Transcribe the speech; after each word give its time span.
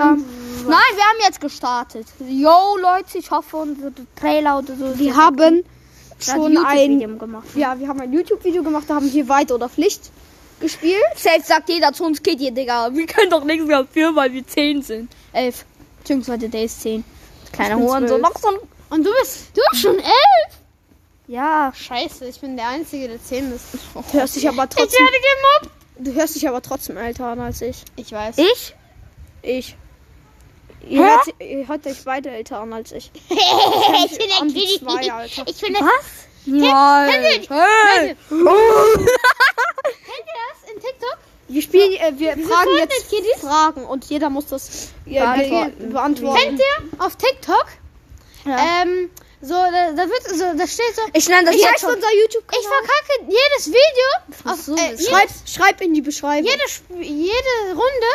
Nein, 0.00 0.22
wir 0.66 0.76
haben 0.76 1.18
jetzt 1.24 1.40
gestartet. 1.40 2.06
Yo, 2.20 2.76
Leute, 2.80 3.18
ich 3.18 3.28
hoffe, 3.32 3.56
unsere 3.56 3.92
Trailer 4.14 4.58
oder 4.60 4.76
so. 4.76 4.96
Wir 4.96 5.16
haben 5.16 5.64
schon 6.20 6.56
ein, 6.56 7.18
gemacht. 7.18 7.48
ja, 7.56 7.76
wir 7.76 7.88
haben 7.88 8.00
ein 8.00 8.12
YouTube-Video 8.12 8.62
gemacht, 8.62 8.84
da 8.86 8.94
haben 8.94 9.12
wir 9.12 9.28
Weit 9.28 9.50
oder 9.50 9.68
Pflicht 9.68 10.12
gespielt. 10.60 11.02
Safe 11.16 11.42
sagt 11.42 11.68
jeder 11.68 11.92
zu 11.92 12.04
uns, 12.04 12.22
geht 12.22 12.40
ihr, 12.40 12.52
Digga. 12.52 12.94
Wir 12.94 13.06
können 13.06 13.28
doch 13.30 13.42
nichts 13.42 13.66
mehr 13.66 13.84
für, 13.90 14.14
weil 14.14 14.32
wir 14.32 14.46
10 14.46 14.82
sind. 14.82 15.10
11. 15.32 15.64
Beziehungsweise 15.98 16.48
der 16.48 16.62
ist 16.62 16.80
10. 16.82 17.02
Kleiner 17.52 17.76
Ich 17.76 17.82
Huren, 17.82 18.06
so 18.06 18.18
noch 18.18 18.38
so 18.38 18.48
ein. 18.50 18.56
Und 18.90 19.04
du 19.04 19.10
bist, 19.20 19.50
Du 19.56 19.60
bist 19.70 19.82
schon 19.82 19.96
11? 19.98 20.06
Ja. 21.26 21.72
scheiße, 21.74 22.24
ich 22.26 22.40
bin 22.40 22.56
der 22.56 22.68
Einzige, 22.68 23.08
der 23.08 23.20
10 23.22 23.52
ist. 23.52 23.64
Du 23.94 24.02
hörst 24.12 24.36
dich 24.36 24.48
aber 24.48 24.62
Ich 24.64 24.70
trotzdem, 24.70 25.04
werde 25.04 25.18
gemobbt. 25.66 26.06
du 26.06 26.12
hörst 26.14 26.36
dich 26.36 26.48
aber 26.48 26.62
trotzdem 26.62 26.96
älter 26.98 27.26
an 27.26 27.40
als 27.40 27.60
ich. 27.62 27.82
Ich 27.96 28.12
weiß. 28.12 28.38
Ich? 28.38 28.76
Ich. 29.42 29.76
Ihr 30.88 31.04
hört, 31.04 31.26
ihr 31.40 31.68
hört 31.68 31.86
euch 31.86 32.04
beide 32.04 32.30
älter 32.30 32.60
an 32.60 32.72
als 32.72 32.92
ich. 32.92 33.10
ich 33.28 34.18
bin 34.18 34.32
an 34.40 34.48
die 34.48 34.78
zwei, 34.78 35.12
Alter. 35.12 35.42
Ich 35.46 35.60
bin 35.60 35.74
Was? 35.74 36.26
Nein. 36.46 37.46
Hey! 37.48 38.16
Kennt 38.28 38.40
ihr 40.26 40.40
das 40.48 40.72
in 40.72 40.80
TikTok? 40.80 41.18
Wir 41.48 41.62
spielen, 41.62 41.92
äh, 41.94 42.12
wir 42.18 42.32
fragen 42.32 42.70
jetzt 42.76 42.92
Fortnite-Kiddies? 43.08 43.40
Fragen 43.40 43.84
und 43.86 44.04
jeder 44.06 44.28
muss 44.30 44.46
das 44.46 44.88
äh, 45.06 45.14
Beantworten. 45.18 45.78
be- 45.78 45.86
beantworten. 45.86 46.40
Kennt 46.42 46.60
ihr 46.60 47.04
auf 47.04 47.16
TikTok? 47.16 47.66
Ja. 48.44 48.82
Ähm, 48.82 49.10
so, 49.40 49.54
da, 49.54 49.92
da 49.92 50.08
wird 50.08 50.22
so, 50.28 50.44
da 50.58 50.66
steht 50.66 50.94
so. 50.96 51.02
ich 51.12 51.28
nenne 51.28 51.46
das 51.46 51.54
Ich 51.54 51.60
jetzt 51.62 51.72
heißt 51.72 51.80
schon. 51.84 51.94
unser 51.94 52.08
Ich 52.12 52.66
verkacke 52.66 53.22
jedes 53.28 53.66
Video. 53.68 54.50
Auf, 54.52 54.60
so, 54.60 54.74
äh, 54.76 54.90
jedes, 54.90 55.08
schreib, 55.08 55.28
schreib 55.46 55.80
in 55.80 55.94
die 55.94 56.00
Beschreibung. 56.02 56.50
jede, 56.50 56.64
jede 57.02 57.68
Runde. 57.70 58.06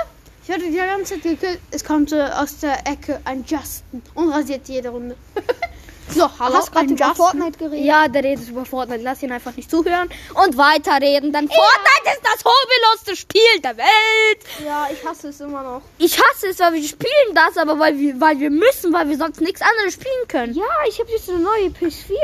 Ich 0.46 0.52
hatte 0.52 0.70
die 0.70 0.76
ganze 0.76 1.14
Zeit 1.14 1.24
gekillt. 1.24 1.60
Es 1.72 1.86
kommt 1.86 2.10
so 2.10 2.20
aus 2.20 2.60
der 2.60 2.86
Ecke 2.86 3.22
ein 3.24 3.46
Justin 3.48 4.02
und 4.14 4.30
rasiert 4.30 4.68
jede 4.68 4.90
Runde. 4.90 5.16
so, 6.10 6.28
hallo, 6.38 6.56
Hast 6.56 6.68
du 6.68 6.72
gerade 6.74 6.94
über? 6.94 7.16
Fortnite 7.16 7.58
geredet? 7.58 7.86
Ja, 7.86 8.10
der 8.10 8.26
redet 8.26 8.50
über 8.50 8.66
Fortnite. 8.66 9.02
Lass 9.04 9.24
ihn 9.24 9.32
einfach 9.32 9.56
nicht 9.56 9.72
zuhören 9.72 10.10
und 10.34 10.58
weiterreden. 10.58 11.32
Denn 11.32 11.48
Fortnite 11.48 12.12
ist 12.12 12.24
das 12.24 12.44
hobelosste 12.44 13.16
Spiel 13.16 13.62
der 13.64 13.78
Welt. 13.78 14.40
Ja, 14.66 14.88
ich 14.92 15.08
hasse 15.08 15.30
es 15.30 15.40
immer 15.40 15.64
noch. 15.64 15.82
Ich 15.98 16.20
hasse 16.20 16.50
es, 16.50 16.60
weil 16.60 16.74
wir 16.74 16.84
spielen 16.84 17.34
das, 17.34 17.56
aber 17.56 17.80
weil 17.80 17.98
wir, 17.98 18.20
weil 18.20 18.38
wir 18.38 18.50
müssen, 18.50 18.92
weil 18.92 19.08
wir 19.08 19.18
sonst 19.18 19.40
nichts 19.40 19.62
anderes 19.62 19.94
spielen 19.94 20.28
können. 20.28 20.54
Ja, 20.54 20.66
ich 20.90 21.00
habe 21.00 21.10
jetzt 21.10 21.30
eine 21.30 21.40
neue 21.40 21.70
PS4. 21.70 22.16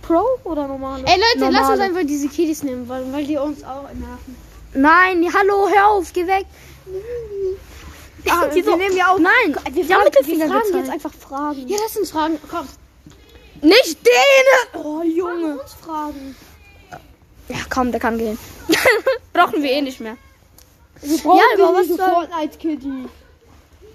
Pro 0.00 0.24
oder 0.44 0.66
normale? 0.66 1.04
Ey 1.04 1.20
Leute, 1.20 1.38
normale. 1.38 1.58
lass 1.58 1.68
uns 1.68 1.80
einfach 1.80 2.06
diese 2.06 2.28
Kiddies 2.28 2.62
nehmen, 2.62 2.88
weil, 2.88 3.12
weil 3.12 3.26
die 3.26 3.36
uns 3.36 3.62
auch 3.62 3.82
nerven. 3.92 4.51
Nein, 4.74 5.28
hallo, 5.34 5.68
hör 5.68 5.88
auf, 5.88 6.12
geh 6.12 6.26
weg. 6.26 6.46
Ah, 8.28 8.48
wir 8.52 8.64
so- 8.64 8.76
nehmen 8.76 8.96
ja 8.96 9.12
auch. 9.12 9.18
Nein, 9.18 9.56
wir, 9.72 9.84
fragen, 9.84 10.10
wir 10.26 10.48
fragen 10.48 10.76
jetzt 10.78 10.90
einfach 10.90 11.12
Fragen. 11.12 11.68
Ja, 11.68 11.76
lass 11.82 11.96
uns 11.96 12.10
fragen. 12.10 12.38
Komm. 12.50 12.68
Nicht 13.60 14.04
den! 14.06 14.80
Oh, 14.80 15.02
Junge. 15.02 15.40
Junge. 15.40 15.60
uns 15.60 15.74
fragen. 15.74 16.36
Ja, 17.48 17.58
komm, 17.68 17.90
der 17.92 18.00
kann 18.00 18.18
gehen. 18.18 18.38
Brauchen 19.32 19.62
wir 19.62 19.70
eh 19.70 19.82
nicht 19.82 20.00
mehr. 20.00 20.16
Wir 21.00 21.18
brauchen 21.18 21.38
Ja, 21.38 21.64
aber 21.66 21.78
was 21.78 21.86
Fortnite 21.88 22.58
Kitty. 22.58 23.08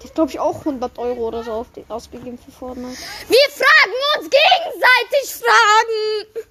Hat, 0.04 0.14
glaube 0.14 0.30
ich, 0.30 0.38
auch 0.38 0.60
100 0.60 0.96
Euro 0.98 1.28
oder 1.28 1.42
so 1.42 1.52
auf 1.52 1.66
die, 1.74 1.84
ausgegeben 1.88 2.38
für 2.38 2.52
Fortnite. 2.52 2.96
Wir 3.28 3.48
fragen 3.50 3.92
uns 4.18 4.30
gegenseitig 4.30 5.34
Fragen. 5.42 6.48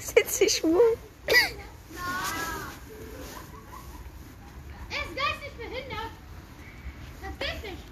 Sind 0.00 0.30
sie 0.30 0.48
schwul? 0.48 0.80
Er 0.80 0.86
ist 0.86 0.90
geistig 0.90 1.09
behindert. 5.60 6.10
Das 7.22 7.38
geht 7.38 7.62
nicht. 7.70 7.82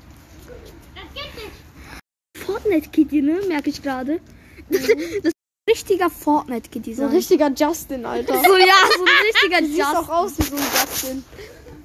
Das 0.94 1.08
geht 1.14 1.34
nicht. 1.34 2.44
Fortnite-Kitty, 2.44 3.22
ne? 3.22 3.40
Merke 3.48 3.70
ich 3.70 3.82
gerade. 3.82 4.20
Das, 4.68 4.82
das 4.82 4.88
ist 4.88 5.24
ein 5.24 5.70
richtiger 5.70 6.10
Fortnite-Kitty 6.10 6.94
So 6.94 7.04
ein 7.04 7.10
richtiger 7.10 7.50
Justin, 7.50 8.04
Alter. 8.06 8.34
So, 8.34 8.56
ja, 8.56 8.74
so 8.96 9.04
ein 9.04 9.26
richtiger 9.26 9.58
Siehst 9.66 9.82
auch 9.82 10.08
Just, 10.08 10.10
aus 10.10 10.38
wie 10.38 10.42
so 10.42 10.56
ein 10.56 10.62
Justin. 10.62 11.24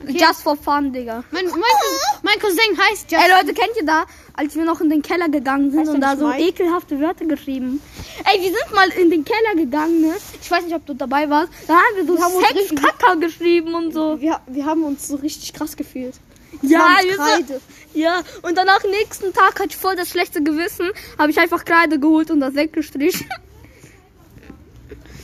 Just 0.07 0.41
for 0.41 0.55
fun, 0.55 0.91
Digga. 0.91 1.23
Mein, 1.31 1.45
mein, 1.45 1.51
Cousin, 1.53 2.21
mein 2.23 2.39
Cousin 2.39 2.77
heißt 2.89 3.11
Justin. 3.11 3.19
Ey 3.19 3.31
Leute, 3.31 3.53
kennt 3.53 3.75
ihr 3.77 3.85
da, 3.85 4.05
als 4.35 4.55
wir 4.55 4.65
noch 4.65 4.81
in 4.81 4.89
den 4.89 5.01
Keller 5.01 5.29
gegangen 5.29 5.71
sind 5.71 5.87
und 5.87 6.01
da 6.01 6.15
so 6.17 6.27
Mike? 6.27 6.43
ekelhafte 6.43 6.99
Wörter 6.99 7.25
geschrieben? 7.25 7.81
Ey, 8.25 8.41
wir 8.41 8.49
sind 8.49 8.73
mal 8.73 8.89
in 8.89 9.09
den 9.09 9.23
Keller 9.25 9.55
gegangen, 9.55 10.01
ne? 10.01 10.13
Ich 10.41 10.49
weiß 10.49 10.63
nicht, 10.65 10.75
ob 10.75 10.85
du 10.85 10.93
dabei 10.93 11.29
warst. 11.29 11.49
Da 11.67 11.75
haben 11.75 11.95
wir 11.95 12.05
so 12.05 12.17
Wir 12.17 12.23
haben 12.23 12.33
uns 12.35 12.47
Sex 12.47 12.59
richtig- 12.59 12.81
Kacker 12.81 13.15
geschrieben 13.17 13.73
und 13.75 13.93
so. 13.93 14.19
Wir, 14.19 14.39
wir 14.47 14.65
haben 14.65 14.83
uns 14.83 15.07
so 15.07 15.15
richtig 15.15 15.53
krass 15.53 15.75
gefühlt. 15.75 16.15
Ja, 16.61 16.97
mit 17.01 17.09
wir 17.09 17.17
Kreide. 17.17 17.61
Ja, 17.93 18.21
und 18.43 18.57
danach 18.57 18.83
nächsten 18.83 19.33
Tag 19.33 19.59
hatte 19.59 19.69
ich 19.69 19.77
voll 19.77 19.95
das 19.95 20.09
schlechte 20.09 20.41
Gewissen, 20.43 20.89
habe 21.17 21.31
ich 21.31 21.39
einfach 21.39 21.65
Kreide 21.65 21.99
geholt 21.99 22.31
und 22.31 22.39
das 22.39 22.55
weggestrichen. 22.55 23.27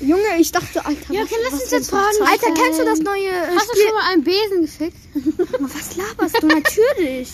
Junge, 0.01 0.37
ich 0.39 0.51
dachte, 0.51 0.85
Alter. 0.85 1.13
Ja, 1.13 1.23
okay, 1.23 1.35
lass 1.43 1.61
uns 1.61 1.71
jetzt 1.71 1.89
fragen. 1.89 2.15
Alter, 2.25 2.53
kennst 2.53 2.79
du 2.79 2.85
das 2.85 2.99
neue 2.99 3.27
äh, 3.27 3.55
Hast 3.55 3.69
du 3.69 3.75
Spiel? 3.75 3.85
schon 3.85 3.95
mal 3.95 4.11
einen 4.13 4.23
Besen 4.23 4.61
gefickt? 4.61 4.97
Was 5.59 5.95
laberst 5.97 6.41
du 6.41 6.47
natürlich? 6.47 7.29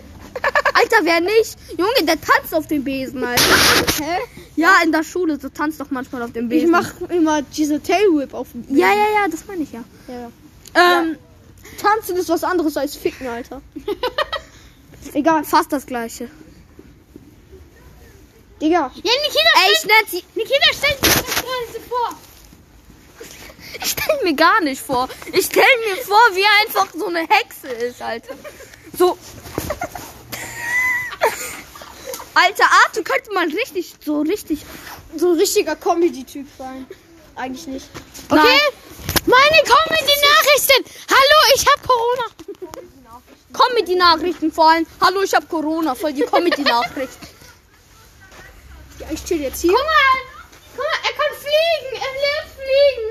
Alter, 0.74 0.96
wer 1.02 1.20
nicht? 1.20 1.56
Junge, 1.76 2.06
der 2.06 2.20
tanzt 2.20 2.54
auf 2.54 2.66
dem 2.66 2.82
Besen, 2.82 3.22
Alter. 3.22 3.42
Hä? 4.02 4.18
Ja, 4.56 4.76
in 4.84 4.92
der 4.92 5.04
Schule, 5.04 5.38
so 5.38 5.48
tanzt 5.48 5.80
doch 5.80 5.90
manchmal 5.90 6.22
auf 6.22 6.32
dem 6.32 6.48
Besen. 6.48 6.66
Ich 6.66 6.70
mach 6.70 7.00
immer 7.10 7.42
diese 7.42 7.82
Tail 7.82 8.06
Whip 8.12 8.34
auf 8.34 8.48
dem 8.52 8.64
Ja, 8.76 8.88
ja, 8.88 9.06
ja, 9.14 9.28
das 9.30 9.46
meine 9.46 9.62
ich 9.62 9.72
ja. 9.72 9.84
ja. 10.08 11.00
Ähm, 11.02 11.16
Tanzen 11.78 12.16
ist 12.16 12.28
was 12.28 12.44
anderes 12.44 12.76
als 12.76 12.96
Ficken, 12.96 13.26
Alter. 13.26 13.62
Egal. 15.12 15.44
fast 15.44 15.72
das 15.72 15.86
gleiche. 15.86 16.28
Digga. 18.60 18.90
Ja, 18.94 19.12
Nikita, 19.22 19.52
Ey, 19.64 19.72
ich 19.72 19.84
nenn 19.84 20.06
sie. 20.10 20.24
Nikita 20.34 20.72
stellt 20.74 21.04
sich 21.04 21.14
das 21.14 21.34
gerade 21.34 21.66
so 21.72 21.80
vor. 21.88 22.10
Ich 23.82 23.90
stell 23.92 24.18
mir 24.24 24.34
gar 24.34 24.60
nicht 24.60 24.82
vor. 24.82 25.08
Ich 25.32 25.46
stell 25.46 25.62
mir 25.86 25.96
vor, 26.04 26.20
wie 26.34 26.42
er 26.42 26.66
einfach 26.66 26.88
so 26.92 27.06
eine 27.06 27.20
Hexe 27.20 27.68
ist, 27.68 28.02
Alter. 28.02 28.34
So. 28.98 29.16
Alter, 32.34 32.64
Arthur 32.84 33.04
könnte 33.04 33.32
mal 33.32 33.46
richtig, 33.48 33.94
so 34.04 34.20
richtig. 34.20 34.60
So 35.16 35.32
richtiger 35.32 35.76
Comedy-Typ 35.76 36.46
sein. 36.58 36.86
Eigentlich 37.36 37.66
nicht. 37.68 37.88
Okay? 38.28 38.60
Meine 39.26 39.62
Comedy-Nachrichten. 39.64 40.84
Hallo, 41.08 41.54
ich 41.54 41.64
hab 41.66 41.82
Corona. 41.86 42.24
Comedy-Nachrichten 43.52 44.52
vor 44.52 44.70
allem. 44.70 44.86
Hallo, 45.00 45.22
ich 45.22 45.32
hab 45.32 45.48
Corona. 45.48 45.94
Voll 45.94 46.12
die 46.12 46.22
Comedy-Nachricht. 46.22 47.18
Ja, 49.00 49.06
ich 49.10 49.24
chill 49.24 49.40
jetzt 49.40 49.62
hier. 49.62 49.72
Guck 49.72 49.84
mal. 49.84 50.16
Guck 50.76 50.84
mal, 50.84 50.98
er 51.02 51.14
kann 51.18 51.32
fliegen. 51.44 51.90
Er 51.94 52.12
lernt 52.24 52.50
fliegen. 52.60 53.08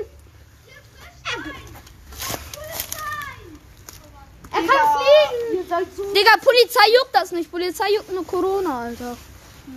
Er 4.52 4.62
kann 4.62 4.86
fliegen. 4.96 5.86
So. 5.96 6.02
Digga, 6.12 6.30
Polizei 6.42 6.86
juckt 6.96 7.14
das 7.14 7.32
nicht. 7.32 7.50
Polizei 7.50 7.92
juckt 7.94 8.12
nur 8.12 8.26
Corona, 8.26 8.80
Alter. 8.82 9.16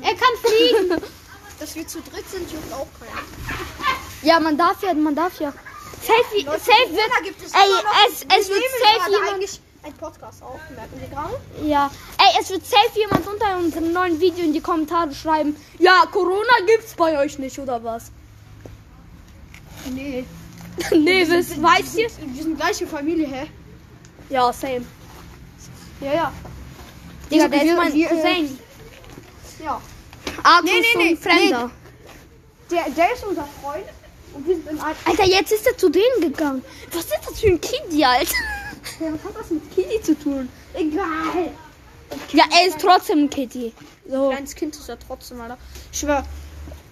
Er 0.02 0.16
kann 0.16 0.36
fliegen. 0.44 1.02
Dass 1.60 1.76
wir 1.76 1.88
zu 1.88 2.02
dritt 2.02 2.30
sind, 2.30 2.52
juckt 2.52 2.74
auch 2.74 2.88
keiner. 3.00 3.22
Ja, 4.22 4.40
man 4.40 4.58
darf 4.58 4.82
ja, 4.84 4.94
man 4.94 5.16
darf 5.16 5.40
ja. 5.40 5.52
Safe, 6.02 6.42
safe 6.44 6.92
wird. 6.92 7.10
Da 7.10 7.24
gibt 7.24 7.42
es 7.42 7.54
Ey, 7.54 7.60
es, 8.08 8.22
es 8.22 8.50
wird 8.50 8.64
safe 8.82 9.12
jemand. 9.12 9.62
Ein 9.84 9.94
Podcast 9.94 10.42
auf, 10.42 10.60
merken 10.76 11.00
wir 11.00 11.08
gerade. 11.10 11.34
Ja. 11.64 11.92
Ey, 12.18 12.42
es 12.42 12.50
wird 12.50 12.66
safe 12.66 12.98
jemand 12.98 13.28
unter 13.28 13.58
unserem 13.58 13.92
neuen 13.92 14.20
Video 14.20 14.44
in 14.46 14.54
die 14.54 14.62
Kommentare 14.62 15.14
schreiben. 15.14 15.56
Ja, 15.80 16.04
Corona 16.12 16.54
gibt's 16.66 16.94
bei 16.96 17.18
euch 17.20 17.38
nicht, 17.40 17.60
oder 17.60 17.84
was? 17.84 18.12
Nee. 19.92 20.26
nee, 20.92 21.26
das 21.26 21.62
weißt 21.62 21.98
ihr? 21.98 22.10
Wir 22.34 22.44
sind 22.44 22.58
gleiche 22.58 22.88
Familie, 22.88 23.28
hä? 23.28 23.48
Ja, 24.30 24.52
same. 24.54 24.86
Ja, 26.00 26.14
ja. 26.14 26.34
Digga, 27.30 27.44
Wir- 27.44 27.50
der 27.50 27.60
ist 27.62 27.66
wir- 27.68 27.78
mein 27.78 27.94
wir, 27.94 28.08
Cousin. 28.08 28.60
Ja. 29.64 29.82
Arthur 30.44 30.64
Nee, 30.64 30.86
nee, 30.96 31.04
nee, 31.12 31.16
Fremder. 31.16 31.70
Der, 32.72 32.90
der 32.90 33.14
ist 33.14 33.24
unser 33.26 33.48
Freund. 33.62 33.86
Und 34.34 34.48
wir 34.48 34.56
sind 34.56 34.68
in. 34.72 34.80
Alter, 34.80 35.26
jetzt 35.26 35.52
ist 35.52 35.68
er 35.68 35.78
zu 35.78 35.90
denen 35.90 36.22
gegangen. 36.22 36.64
Was 36.92 37.06
ist 37.06 37.20
das 37.28 37.40
für 37.40 37.48
ein 37.48 37.62
Kitty, 37.62 38.04
Alter? 38.04 38.34
Ja, 39.00 39.14
was 39.14 39.24
hat 39.24 39.40
das 39.40 39.50
mit 39.50 39.76
Kitty 39.76 40.02
zu 40.02 40.18
tun? 40.20 40.50
Egal. 40.74 41.52
Ja, 42.32 42.44
er 42.52 42.68
ist 42.68 42.80
trotzdem 42.80 43.20
ein 43.20 43.30
Kitty. 43.30 43.74
So. 44.08 44.30
Kleines 44.30 44.56
Kind 44.56 44.76
ist 44.76 44.90
er 44.90 45.00
trotzdem, 45.00 45.42
Alter. 45.42 45.58
Ich 45.92 46.00
schwör. 46.00 46.24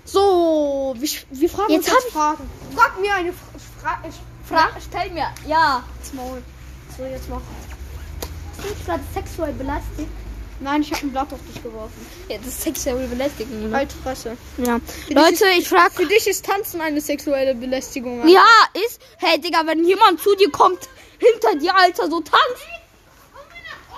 So, 0.05 0.95
wir, 0.97 1.09
wir 1.29 1.49
fragen 1.49 1.71
Jetzt 1.73 1.89
uns 1.93 2.03
jetzt 2.03 2.13
Fragen. 2.13 2.49
Frag 2.75 2.99
mir 2.99 3.13
eine 3.13 3.33
Frage. 3.81 4.09
Fra 4.47 4.69
stell 4.81 5.11
mir. 5.11 5.27
Ja. 5.47 5.83
Maul. 6.13 6.41
So, 6.97 7.03
jetzt 7.03 7.29
mach. 7.29 7.41
Hast 8.57 8.79
du 8.79 8.85
gerade 8.85 9.03
sexuell 9.13 9.53
belastet? 9.53 10.07
Nein, 10.59 10.81
ich 10.83 10.91
habe 10.91 11.07
ein 11.07 11.11
Blatt 11.11 11.33
auf 11.33 11.39
dich 11.51 11.63
geworfen. 11.63 12.05
Ja, 12.29 12.37
das 12.37 12.47
ist 12.47 12.61
sexuell 12.61 13.07
belästigen. 13.07 13.69
Ne? 13.69 13.75
Halt 13.75 13.91
Fresse. 13.91 14.37
Ja. 14.57 14.79
dich 15.07 15.15
Leute, 15.15 15.45
ich 15.57 15.67
frag. 15.67 15.91
Für 15.91 16.05
dich 16.05 16.27
ist 16.27 16.45
Tanzen 16.45 16.81
eine 16.81 17.01
sexuelle 17.01 17.55
Belästigung. 17.55 18.21
Alter. 18.21 18.33
Ja, 18.33 18.45
ist. 18.85 19.01
Hey, 19.17 19.39
Digga, 19.41 19.65
wenn 19.65 19.83
jemand 19.85 20.21
zu 20.21 20.35
dir 20.35 20.51
kommt, 20.51 20.87
hinter 21.21 21.55
dir, 21.55 21.75
Alter, 21.75 22.09
so 22.09 22.19
tanzt. 22.19 22.67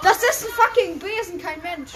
Das 0.03 0.17
ist 0.17 0.45
ein 0.45 0.51
fucking 0.51 0.99
Besen, 0.99 1.41
kein 1.41 1.61
Mensch. 1.61 1.91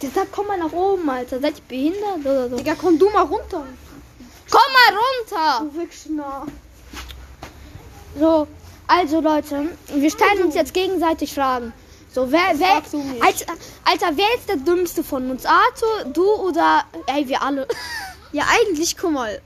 Der 0.00 0.10
sagt, 0.10 0.30
komm 0.32 0.46
mal 0.46 0.58
nach 0.58 0.72
oben, 0.72 1.08
Alter. 1.10 1.40
Seid 1.40 1.58
ihr 1.58 1.64
behindert 1.68 2.20
oder 2.20 2.48
so? 2.48 2.56
Digga, 2.56 2.74
komm 2.80 2.98
du 2.98 3.10
mal 3.10 3.24
runter. 3.24 3.66
Komm 4.50 4.72
mal 4.72 4.96
runter. 4.96 5.70
Du 5.72 5.80
Wichsner. 5.80 6.46
So, 8.18 8.46
also 8.86 9.20
Leute, 9.20 9.76
wir 9.88 10.10
stellen 10.10 10.44
uns 10.44 10.54
jetzt 10.54 10.72
gegenseitig 10.72 11.34
Fragen. 11.34 11.72
So, 12.12 12.30
wer, 12.30 12.52
wer. 12.54 12.76
Alter, 13.20 13.54
Alter, 13.84 14.16
wer 14.16 14.34
ist 14.38 14.48
der 14.48 14.56
Dümmste 14.56 15.02
von 15.02 15.30
uns? 15.30 15.44
Arthur, 15.44 16.04
du 16.12 16.24
oder, 16.24 16.84
ey, 17.06 17.26
wir 17.28 17.42
alle? 17.42 17.66
Ja, 18.32 18.44
eigentlich, 18.48 18.96
guck 18.96 19.12
mal. 19.12 19.42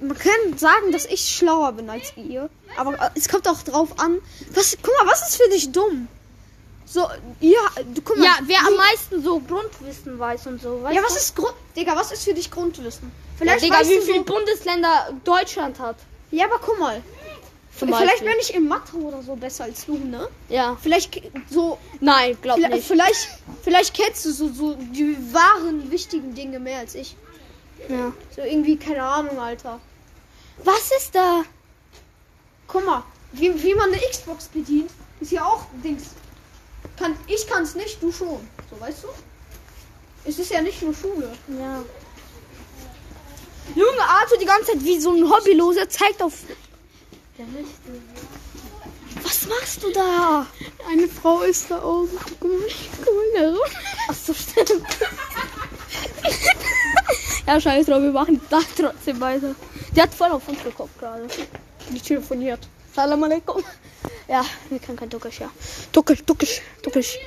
Man 0.00 0.16
kann 0.18 0.56
sagen, 0.58 0.92
dass 0.92 1.04
ich 1.06 1.20
schlauer 1.20 1.72
bin 1.72 1.90
als 1.90 2.12
ihr. 2.16 2.48
Aber 2.76 2.94
äh, 2.94 3.10
es 3.14 3.28
kommt 3.28 3.46
auch 3.48 3.62
drauf 3.62 3.98
an. 3.98 4.18
Was, 4.54 4.76
guck 4.82 4.94
mal, 5.02 5.10
was 5.10 5.28
ist 5.28 5.36
für 5.42 5.48
dich 5.50 5.70
dumm? 5.72 6.08
So, 6.86 7.06
ja, 7.40 7.60
du 7.94 8.00
guck 8.02 8.16
mal. 8.16 8.24
Ja, 8.24 8.38
wer 8.42 8.58
du, 8.60 8.66
am 8.68 8.76
meisten 8.76 9.22
so 9.22 9.38
Grundwissen 9.40 10.18
weiß 10.18 10.46
und 10.48 10.60
so, 10.60 10.82
weißt 10.82 10.94
Ja, 10.94 11.02
du? 11.02 11.06
was 11.06 11.16
ist 11.16 11.36
Grund. 11.36 11.54
Digga, 11.76 11.94
was 11.94 12.10
ist 12.12 12.24
für 12.24 12.34
dich 12.34 12.50
Grundwissen? 12.50 13.12
Ja, 13.12 13.36
Vielleicht 13.38 13.64
Digga, 13.64 13.78
weißt 13.78 13.90
wie 13.90 13.96
du 13.96 14.02
viele 14.02 14.18
so, 14.18 14.24
Bundesländer 14.24 15.12
Deutschland 15.24 15.78
hat? 15.78 15.96
Ja, 16.30 16.46
aber 16.46 16.58
guck 16.64 16.78
mal. 16.78 17.02
Vielleicht 17.72 18.20
bin 18.20 18.34
ich 18.40 18.52
im 18.54 18.68
Mathe 18.68 18.96
oder 18.96 19.22
so 19.22 19.36
besser 19.36 19.64
als 19.64 19.86
du, 19.86 19.96
ne? 19.96 20.28
Ja. 20.48 20.76
Vielleicht 20.82 21.22
so. 21.48 21.78
Nein, 22.00 22.36
glaub 22.42 22.56
Vielleicht, 22.56 22.74
nicht. 22.74 22.86
vielleicht, 22.86 23.28
vielleicht 23.62 23.94
kennst 23.94 24.24
du 24.26 24.32
so, 24.32 24.48
so 24.52 24.74
die 24.74 25.16
wahren, 25.32 25.90
wichtigen 25.90 26.34
Dinge 26.34 26.58
mehr 26.58 26.80
als 26.80 26.94
ich. 26.94 27.16
Ja. 27.88 28.12
So 28.34 28.42
irgendwie, 28.42 28.76
keine 28.76 29.02
Ahnung, 29.02 29.38
Alter. 29.38 29.80
Was 30.64 30.90
ist 30.98 31.14
da? 31.14 31.44
Guck 32.66 32.84
mal, 32.84 33.04
wie, 33.32 33.62
wie 33.62 33.74
man 33.74 33.92
eine 33.92 34.00
Xbox 34.10 34.48
bedient, 34.48 34.90
ist 35.20 35.32
ja 35.32 35.44
auch 35.44 35.66
Dings. 35.82 36.10
Kann, 36.96 37.16
ich 37.26 37.46
kann 37.46 37.62
es 37.62 37.74
nicht, 37.74 38.02
du 38.02 38.12
schon. 38.12 38.46
So, 38.70 38.80
weißt 38.80 39.04
du? 39.04 39.08
Es 40.24 40.38
ist 40.38 40.50
ja 40.50 40.60
nicht 40.60 40.82
nur 40.82 40.94
Schule. 40.94 41.32
Ja. 41.48 41.82
Junge 43.74 44.02
Arthur 44.02 44.38
die 44.38 44.46
ganze 44.46 44.72
Zeit 44.72 44.84
wie 44.84 45.00
so 45.00 45.12
ein 45.12 45.30
Hobbyloser 45.30 45.88
zeigt 45.88 46.22
auf. 46.22 46.34
Was 49.22 49.46
machst 49.46 49.82
du 49.82 49.90
da? 49.92 50.46
Eine 50.88 51.08
Frau 51.08 51.40
ist 51.40 51.70
da 51.70 51.82
oben. 51.82 52.10
Guck 52.40 52.50
mal, 52.50 52.68
guck 53.04 53.14
mal 53.14 53.24
da 53.34 53.50
rum. 53.50 53.58
Ach 54.08 54.14
so, 54.14 54.34
stimmt. 54.34 54.70
ja, 57.46 57.60
scheiß 57.60 57.86
drauf, 57.86 58.02
wir 58.02 58.12
machen 58.12 58.40
da 58.50 58.60
trotzdem 58.76 59.20
weiter. 59.20 59.54
Die 59.94 60.02
hat 60.02 60.14
voll 60.14 60.30
auf 60.30 60.46
uns 60.48 60.62
geguckt 60.62 60.98
gerade. 60.98 61.26
Die 61.88 62.00
telefoniert. 62.00 62.60
Salam 62.94 63.22
alaikum. 63.24 63.64
Ja, 64.28 64.44
wir 64.68 64.78
können 64.78 64.96
kein 64.98 65.10
Türkisch, 65.10 65.40
ja. 65.40 65.50
Türkisch, 65.92 66.22
Türkisch, 66.24 66.60
Türkisch. 66.82 67.18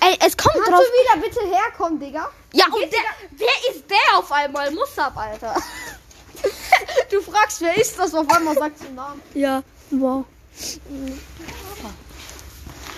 Ey, 0.00 0.16
es 0.24 0.36
kommt 0.36 0.54
Kannst 0.54 0.70
drauf. 0.70 0.80
du 0.80 1.18
wieder 1.20 1.28
bitte 1.28 1.40
herkommen, 1.56 1.98
Digga? 1.98 2.30
Ja, 2.52 2.66
und 2.66 2.92
der, 2.92 3.00
wer 3.32 3.74
ist 3.74 3.84
der 3.90 4.18
auf 4.18 4.30
einmal? 4.30 4.70
Musab, 4.72 5.16
Alter. 5.16 5.54
Du 7.10 7.20
fragst, 7.22 7.60
wer 7.62 7.76
ist 7.76 7.98
das? 7.98 8.14
Auf 8.14 8.28
einmal 8.30 8.54
sagst 8.54 8.82
du 8.84 8.92
Namen. 8.92 9.20
Ja, 9.34 9.62
wow. 9.90 10.24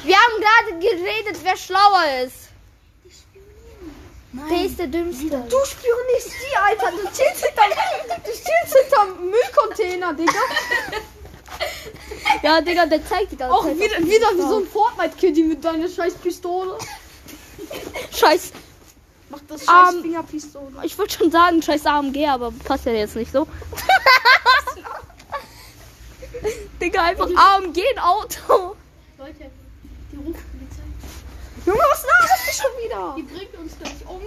Wir 0.02 0.16
haben 0.16 0.40
gerade 0.40 0.78
geredet, 0.80 1.38
wer 1.42 1.56
schlauer 1.56 2.04
ist. 2.24 2.47
Der 4.32 4.64
ist 4.64 4.78
der 4.78 4.86
Dümmste. 4.88 5.24
Du 5.48 5.56
spionierst 5.64 6.28
die, 6.28 6.56
Alter. 6.56 6.90
Du 6.90 7.02
chillst 7.04 7.44
hinterm, 7.46 7.70
du 8.24 8.30
chillst 8.30 8.76
hinterm 8.82 9.30
Müllcontainer, 9.30 10.12
Digga. 10.12 10.32
Ja, 12.42 12.60
Digga, 12.60 12.86
der 12.86 13.04
zeigt 13.06 13.32
die 13.32 13.36
ganze 13.36 13.54
Auch 13.54 13.64
Zeit. 13.64 13.76
wieder, 13.78 13.98
wieder 13.98 14.28
wie 14.34 14.42
so 14.42 14.58
ein 14.58 14.66
Fortnite-Kitty 14.66 15.42
mit 15.44 15.64
deiner 15.64 15.88
scheiß 15.88 16.14
Pistole. 16.14 16.76
Scheiß. 18.14 18.52
Mach 19.30 19.40
das 19.48 19.64
scheiß 19.64 19.94
Ähm, 19.94 20.02
Fingerpistole. 20.02 20.72
Ich 20.82 20.96
würde 20.98 21.12
schon 21.12 21.30
sagen, 21.30 21.62
scheiß 21.62 21.86
AMG, 21.86 22.26
aber 22.28 22.52
passt 22.64 22.84
ja 22.86 22.92
jetzt 22.92 23.16
nicht 23.16 23.32
so. 23.32 23.46
Digga, 26.80 27.02
einfach 27.02 27.28
AMG 27.34 27.82
ein 27.96 27.98
Auto. 27.98 28.76
Junge, 31.68 31.80
was 31.80 32.02
laberst 32.02 32.48
du 32.48 32.62
schon 32.62 32.72
wieder? 32.82 33.14
die 33.18 33.22
bringt 33.22 33.54
uns 33.58 33.72
gleich 33.78 34.08
um. 34.08 34.22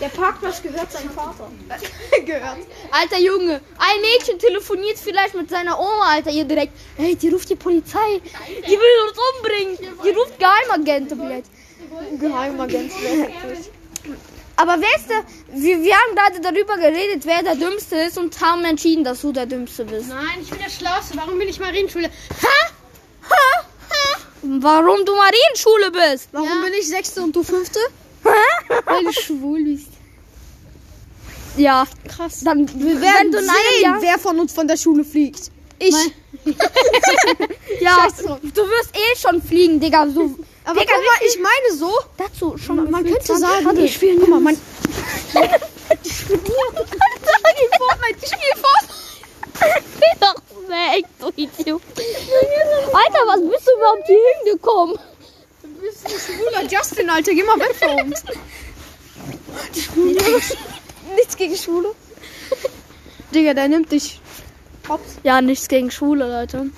Der 0.00 0.08
Parkplatz 0.08 0.62
gehört 0.62 0.90
seinem 0.90 1.10
Vater. 1.10 1.50
gehört. 2.24 2.58
Alter 2.90 3.18
Junge, 3.18 3.60
ein 3.78 4.00
Mädchen 4.00 4.38
telefoniert 4.38 4.98
vielleicht 4.98 5.34
mit 5.34 5.50
seiner 5.50 5.78
Oma, 5.78 6.14
Alter, 6.14 6.30
ihr 6.30 6.44
direkt. 6.44 6.72
Hey, 6.96 7.14
die 7.14 7.28
ruft 7.28 7.50
die 7.50 7.56
Polizei. 7.56 8.22
Die 8.66 8.70
will 8.70 8.96
uns 9.06 9.18
umbringen. 9.36 9.96
Die 10.02 10.10
ruft 10.10 10.38
Geheimagenten, 10.38 11.20
vielleicht. 11.20 11.46
Geheimagent. 12.18 12.92
Aber 14.56 14.76
wer 14.80 14.96
ist 14.96 15.10
der? 15.10 15.24
Wir, 15.54 15.82
wir 15.82 15.94
haben 15.94 16.16
gerade 16.16 16.40
darüber 16.40 16.76
geredet, 16.76 17.24
wer 17.24 17.42
der 17.42 17.56
Dümmste 17.56 17.96
ist 17.96 18.16
und 18.16 18.40
haben 18.40 18.64
entschieden, 18.64 19.04
dass 19.04 19.20
du 19.20 19.32
der 19.32 19.46
Dümmste 19.46 19.84
bist. 19.84 20.08
Nein, 20.08 20.40
ich 20.40 20.50
bin 20.50 20.58
der 20.58 20.70
Schlauste. 20.70 21.16
Warum 21.16 21.38
bin 21.38 21.48
ich 21.48 21.60
Marienschule? 21.60 22.10
Warum 24.42 25.04
du 25.04 25.14
Marienschule 25.14 25.90
bist? 25.92 26.28
Warum 26.32 26.48
Ja. 26.48 26.64
bin 26.64 26.72
ich 26.78 26.88
Sechste 26.88 27.22
und 27.22 27.34
du 27.34 27.42
Fünfte? 27.42 27.78
Weil 28.22 29.04
du 29.04 29.12
schwul 29.12 29.64
bist. 29.64 29.88
Ja, 31.56 31.86
Krass. 32.08 32.40
dann 32.44 32.66
Wir 32.68 32.94
wenn 32.96 33.02
werden 33.02 33.32
sehen, 33.32 33.82
Jahr, 33.82 34.00
wer 34.00 34.18
von 34.18 34.38
uns 34.40 34.52
von 34.52 34.66
der 34.66 34.76
Schule 34.76 35.04
fliegt. 35.04 35.50
Ich. 35.78 35.94
ja, 37.80 38.08
du 38.42 38.62
wirst 38.62 38.90
eh 38.94 39.16
schon 39.18 39.42
fliegen, 39.42 39.78
Digga. 39.78 40.08
So, 40.08 40.34
Aber 40.64 40.80
Digga, 40.80 40.94
guck 40.94 41.04
mal, 41.04 41.26
ich 41.26 41.38
meine 41.40 41.76
so, 41.78 41.92
dazu 42.16 42.56
schon 42.56 42.76
man, 42.76 42.90
man 42.90 43.04
könnte 43.04 43.24
20 43.24 43.46
sagen, 43.46 43.66
hatte. 43.66 43.80
ich 43.82 43.94
spiele 43.94 44.18
guck 44.20 44.28
mal, 44.28 44.40
man, 44.40 44.56
Ich 46.04 46.12
Fortnite, 46.24 48.18
ich 48.22 48.28
spiel 48.28 48.54
Fortnite. 48.62 50.42
Weg, 50.72 51.04
du 51.20 51.28
Idiot. 51.36 51.82
Alter, 52.92 53.22
was 53.26 53.40
bist 53.50 53.66
du 53.68 53.72
überhaupt 53.76 54.06
hier 54.06 54.18
hingekommen? 54.44 54.98
du 55.62 55.68
bist 55.80 56.06
ein 56.06 56.12
schwuler 56.18 56.62
Justin, 56.70 57.10
Alter, 57.10 57.32
geh 57.34 57.42
mal 57.42 57.58
weg 57.60 57.74
von 57.76 57.90
uns. 58.00 58.22
Nichts 61.16 61.36
gegen 61.36 61.56
Schwule. 61.56 61.94
Digga, 63.34 63.54
der 63.54 63.68
nimmt 63.68 63.92
dich. 63.92 64.20
Hops. 64.88 65.16
Ja, 65.22 65.40
nichts 65.40 65.68
gegen 65.68 65.90
Schwule, 65.90 66.26
Leute. 66.26 66.70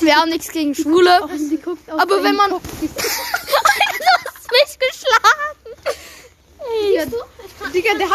Wir 0.00 0.14
haben 0.16 0.28
nichts 0.30 0.52
gegen 0.52 0.74
Schwule. 0.74 1.18
Die 1.50 1.58
auf 1.66 1.78
Aber 2.00 2.16
deinen 2.16 2.24
wenn 2.24 2.36
man- 2.36 2.52
hast 2.52 2.62
mich 2.82 4.78
geschlagen. 4.78 5.58
Ey, 6.82 7.06
Digga, 7.72 7.94
der 7.94 8.10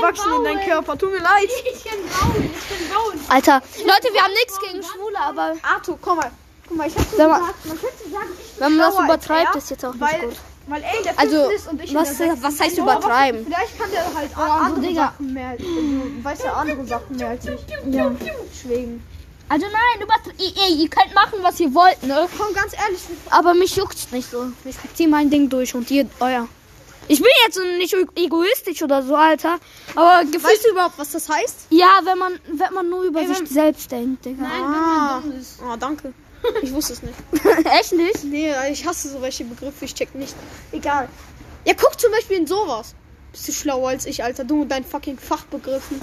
hat 0.00 0.16
sich 0.16 0.24
eingewachsen 0.24 0.32
in 0.36 0.44
deinen 0.44 0.68
Körper. 0.68 0.98
Tut 0.98 1.10
mir 1.12 1.18
leid. 1.18 1.44
Ich 1.74 1.82
bin 1.84 1.92
braun, 2.08 2.34
ich 2.36 2.76
bin 2.78 2.88
braun. 2.88 3.20
Alter, 3.28 3.62
Leute, 3.78 4.12
wir 4.12 4.22
haben 4.22 4.32
nichts 4.32 4.58
gegen 4.60 4.82
Schwule, 4.82 5.18
aber 5.20 5.54
Arthur, 5.62 5.98
komm 6.00 6.16
mal. 6.18 6.30
Guck 6.68 6.76
mal, 6.76 6.86
ich 6.88 6.94
hab 6.94 7.04
so 7.04 7.10
gesagt, 7.10 7.40
man 7.66 7.80
könnte 7.80 8.10
sagen, 8.10 8.28
ich 8.40 8.52
bin 8.52 8.60
wenn 8.64 8.76
man 8.76 8.90
das 8.94 9.04
übertreibt, 9.04 9.54
er, 9.54 9.58
ist 9.58 9.70
jetzt 9.70 9.84
auch 9.84 9.92
nicht 9.94 10.00
weil, 10.00 10.20
gut. 10.20 10.36
Weil 10.68 10.82
in 10.96 11.02
der 11.04 11.18
Also, 11.18 11.50
ist 11.50 11.68
und 11.68 11.82
ich 11.82 11.94
was- 11.94 12.20
was 12.20 12.60
heißt 12.60 12.78
Aber 12.80 12.92
übertreiben? 12.92 13.44
Vielleicht 13.44 13.78
kann 13.78 13.90
der 13.90 14.14
halt 14.14 14.38
also, 14.38 14.52
andere 14.52 14.80
Digga. 14.80 15.04
Sachen 15.06 15.32
mehr. 15.32 15.48
Also, 15.48 15.64
weiß 16.22 16.42
ja 16.44 16.52
andere 16.52 16.84
Sachen 16.86 17.16
mehr 17.16 17.28
als 17.30 17.44
ich. 17.46 17.60
Ja. 17.92 18.10
Deswegen. 18.52 19.04
Also 19.48 19.66
nein, 19.66 20.08
ihr, 20.38 20.46
ihr, 20.46 20.76
ihr 20.76 20.88
könnt 20.88 21.12
machen, 21.14 21.40
was 21.42 21.60
ihr 21.60 21.74
wollt, 21.74 22.02
ne? 22.04 22.26
Komm, 22.38 22.54
ganz 22.54 22.72
ehrlich. 22.72 23.00
Aber 23.28 23.52
mich 23.52 23.76
juckt's 23.76 24.10
nicht 24.10 24.30
so. 24.30 24.46
Ich 24.64 24.76
zieh 24.94 25.06
mein 25.06 25.28
Ding 25.28 25.50
durch 25.50 25.74
und 25.74 25.90
ihr 25.90 26.08
euer. 26.20 26.48
Ich 27.08 27.18
bin 27.20 27.28
jetzt 27.46 27.58
nicht 27.78 27.94
egoistisch 28.16 28.82
oder 28.82 29.02
so, 29.02 29.14
Alter. 29.14 29.58
Aber 29.94 30.24
gefühlt. 30.24 30.44
Weißt 30.44 30.64
du 30.64 30.70
überhaupt, 30.70 30.98
was 30.98 31.10
das 31.10 31.28
heißt? 31.28 31.66
Ja, 31.70 32.00
wenn 32.04 32.16
man, 32.18 32.38
wenn 32.52 32.72
man 32.72 32.88
nur 32.88 33.02
über 33.02 33.20
Ey, 33.20 33.26
sich 33.34 33.48
selbst 33.48 33.90
denkt, 33.90 34.24
Digga. 34.24 34.42
Nein, 34.42 34.62
Ah. 34.62 34.64
wenn 34.64 34.68
man 34.68 35.22
dumm 35.32 35.40
ist. 35.40 35.58
Oh, 35.62 35.76
danke. 35.76 36.12
Ich 36.62 36.72
wusste 36.72 36.92
es 36.94 37.02
nicht. 37.02 37.14
Echt 37.80 37.92
nicht? 37.92 38.24
Nee, 38.24 38.52
ich 38.70 38.86
hasse 38.86 39.08
so 39.10 39.20
welche 39.22 39.44
Begriffe, 39.44 39.84
ich 39.84 39.94
check 39.94 40.14
nicht. 40.14 40.34
Egal. 40.72 41.08
Ja, 41.64 41.74
guck 41.80 41.98
zum 42.00 42.10
Beispiel 42.12 42.38
in 42.38 42.46
sowas. 42.46 42.94
Bist 43.30 43.48
du 43.48 43.52
schlauer 43.52 43.90
als 43.90 44.06
ich, 44.06 44.22
Alter. 44.24 44.44
Du 44.44 44.56
mit 44.56 44.70
deinen 44.70 44.84
fucking 44.84 45.18
Fachbegriffen. 45.18 46.00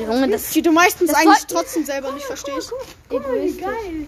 Junge, 0.00 0.28
das 0.28 0.50
Die 0.50 0.62
du 0.62 0.72
meistens 0.72 1.10
Das 1.10 1.18
eigentlich 1.20 1.44
trotzdem 1.46 1.84
selber 1.84 2.12
nicht 2.12 2.24
verstehst. 2.26 2.72
egoistisch. 3.10 3.60
Geil. 3.62 4.06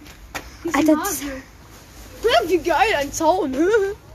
Alter, 0.73 0.95
das, 0.95 1.21
Ja, 1.21 2.49
Wie 2.49 2.57
geil, 2.57 2.95
ein 2.97 3.11
Zaun. 3.13 3.55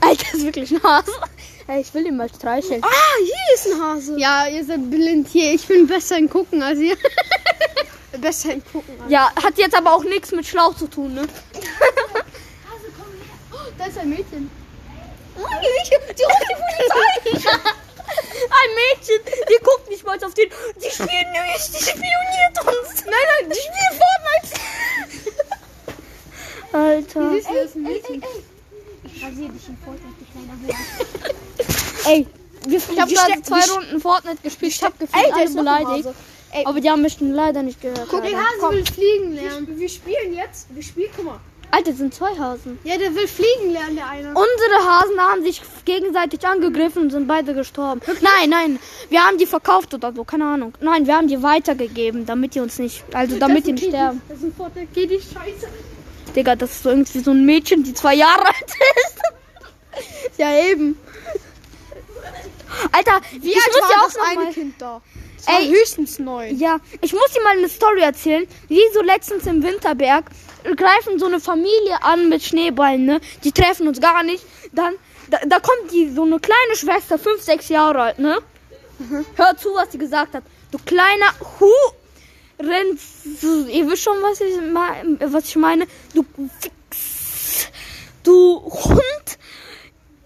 Alter, 0.08 0.34
ist 0.34 0.44
wirklich 0.44 0.72
ein 0.72 0.82
Hase. 0.82 1.12
Ey, 1.66 1.80
ich 1.82 1.94
will 1.94 2.06
ihn 2.06 2.16
mal 2.16 2.28
streicheln. 2.28 2.82
ah, 2.82 2.88
hier 3.18 3.54
ist 3.54 3.66
ein 3.66 3.80
Hase. 3.80 4.18
Ja, 4.18 4.46
ihr 4.48 4.64
seid 4.64 4.90
blind 4.90 5.28
hier. 5.28 5.52
Ich 5.52 5.66
bin 5.66 5.86
besser 5.86 6.18
im 6.18 6.28
Gucken 6.28 6.62
als 6.62 6.78
ihr. 6.78 6.96
Besser 8.20 8.52
im 8.54 8.64
Gucken. 8.64 9.00
Alter. 9.00 9.10
Ja, 9.10 9.30
hat 9.42 9.56
jetzt 9.56 9.74
aber 9.74 9.94
auch 9.94 10.02
nichts 10.02 10.32
mit 10.32 10.44
Schlauch 10.44 10.76
zu 10.76 10.88
tun, 10.88 11.14
ne? 11.14 11.28
Da 13.78 13.86
ist 13.86 13.96
ein 13.96 14.10
Mädchen. 14.10 14.50
Die 15.36 15.42
ruft 15.42 16.18
die 16.18 16.24
Polizei. 17.32 17.58
Ein 18.50 18.70
Mädchen, 18.74 19.20
die 19.48 19.64
guckt 19.64 19.88
nicht 19.88 20.04
mal 20.04 20.22
auf 20.22 20.34
den. 20.34 20.50
Die 20.76 20.90
spielen 20.90 21.32
nicht, 21.32 21.68
die 21.72 21.82
spioniert 21.82 22.58
uns. 22.66 23.04
Nein, 23.06 23.26
nein, 23.40 23.48
die 23.48 23.60
spielen 23.60 23.94
Fortnite. 24.00 24.60
Alter. 26.72 27.20
Du, 27.20 27.36
das 27.40 27.64
ist 27.64 27.76
ein 27.76 27.82
Mädchen. 27.82 28.22
Ich 28.22 28.49
rasiere 29.30 29.52
dich 29.52 29.68
in 29.68 29.76
Fortnite, 29.78 30.14
du 30.18 30.24
kleiner 30.32 30.54
Hund. 30.60 30.76
Ey, 32.06 32.26
wir, 32.66 32.78
Ich 32.78 33.00
habe 33.00 33.12
gerade 33.12 33.42
zwei 33.42 33.74
Runden 33.74 34.00
Fortnite 34.00 34.42
gespielt. 34.42 34.72
Ich 34.72 34.82
habe 34.82 34.94
gefühlt 34.98 35.24
Ey, 35.24 35.28
der 35.30 35.36
alle 35.36 35.44
ist 35.44 35.54
noch 35.54 35.66
ein 35.66 35.84
beleidigt. 35.84 36.08
Ey, 36.52 36.66
Aber 36.66 36.80
die 36.80 36.90
haben 36.90 37.02
mich 37.02 37.16
leider 37.20 37.62
nicht 37.62 37.80
gehört. 37.80 38.08
Guck, 38.10 38.22
der 38.22 38.36
Hase 38.36 38.70
will 38.70 38.84
fliegen 38.84 39.34
lernen. 39.34 39.68
Wir, 39.68 39.78
wir 39.78 39.88
spielen 39.88 40.34
jetzt. 40.34 40.74
Wir 40.74 40.82
spielen, 40.82 41.10
guck 41.14 41.24
mal. 41.26 41.40
Alter, 41.72 41.90
das 41.90 41.98
sind 41.98 42.12
zwei 42.12 42.36
Hasen. 42.36 42.80
Ja, 42.82 42.98
der 42.98 43.14
will 43.14 43.28
fliegen 43.28 43.72
lernen, 43.72 43.94
der 43.94 44.08
eine. 44.08 44.28
Unsere 44.30 44.84
Hasen 44.84 45.20
haben 45.20 45.44
sich 45.44 45.62
gegenseitig 45.84 46.44
angegriffen 46.44 47.02
und 47.02 47.10
sind 47.10 47.28
beide 47.28 47.54
gestorben. 47.54 48.00
Nein, 48.20 48.50
nein, 48.50 48.78
wir 49.08 49.22
haben 49.24 49.38
die 49.38 49.46
verkauft 49.46 49.94
oder 49.94 50.12
so, 50.12 50.24
keine 50.24 50.46
Ahnung. 50.46 50.74
Nein, 50.80 51.06
wir 51.06 51.16
haben 51.16 51.28
die 51.28 51.40
weitergegeben, 51.44 52.26
damit 52.26 52.56
die 52.56 52.60
uns 52.60 52.80
nicht, 52.80 53.04
also 53.12 53.38
damit 53.38 53.68
die 53.68 53.72
nicht 53.74 53.86
sterben. 53.86 54.20
Das 54.28 54.38
ist 54.38 54.44
ein 54.44 54.54
Fortnite. 54.54 54.88
Geh 54.92 55.06
die 55.06 55.20
Scheiße. 55.20 55.68
Digga, 56.34 56.56
das 56.56 56.72
ist 56.72 56.82
so 56.82 56.90
irgendwie 56.90 57.20
so 57.20 57.30
ein 57.30 57.44
Mädchen, 57.44 57.82
die 57.84 57.94
zwei 57.94 58.14
Jahre 58.14 58.44
alt 58.46 58.64
ist. 58.66 59.19
Ja, 60.40 60.70
eben. 60.70 60.98
Alter, 62.92 63.20
Wie 63.40 63.50
ich 63.50 63.56
alt 63.56 63.66
muss 63.66 63.82
war 63.82 63.90
ja 63.90 63.96
auch 63.98 64.04
das 64.04 64.16
noch 64.16 64.26
eine 64.26 64.44
mal, 64.44 64.52
Kind 64.52 64.74
da? 64.78 65.02
War 65.46 65.60
Ey. 65.60 65.68
höchstens 65.68 66.18
neun. 66.18 66.58
Ja, 66.58 66.78
ich 67.00 67.12
muss 67.12 67.32
dir 67.32 67.42
mal 67.42 67.56
eine 67.56 67.68
Story 67.68 68.00
erzählen. 68.00 68.46
Wie 68.68 68.80
so 68.92 69.02
letztens 69.02 69.46
im 69.46 69.62
Winterberg 69.62 70.24
greifen 70.76 71.18
so 71.18 71.26
eine 71.26 71.40
Familie 71.40 72.02
an 72.02 72.28
mit 72.28 72.42
Schneeballen, 72.42 73.04
ne? 73.04 73.20
Die 73.44 73.52
treffen 73.52 73.88
uns 73.88 74.00
gar 74.00 74.22
nicht. 74.22 74.44
Dann, 74.72 74.94
da, 75.28 75.38
da 75.46 75.58
kommt 75.60 75.90
die, 75.92 76.10
so 76.10 76.22
eine 76.22 76.38
kleine 76.38 76.76
Schwester, 76.76 77.18
fünf, 77.18 77.42
sechs 77.42 77.68
Jahre 77.68 78.02
alt, 78.02 78.18
ne? 78.18 78.38
Hör 79.36 79.56
zu, 79.56 79.74
was 79.74 79.92
sie 79.92 79.98
gesagt 79.98 80.34
hat. 80.34 80.44
Du 80.70 80.78
kleiner 80.78 81.32
Hu... 81.58 81.70
Renz, 82.62 83.00
ihr 83.42 83.88
wisst 83.88 84.02
schon, 84.02 84.18
was 84.20 84.38
ich, 84.42 84.54
was 85.32 85.44
ich 85.48 85.56
meine. 85.56 85.86
Du 86.12 86.26
Fix, 86.60 87.68
du 88.22 88.60
Hund. 88.60 89.38